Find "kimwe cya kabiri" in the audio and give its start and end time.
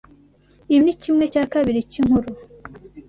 1.01-1.87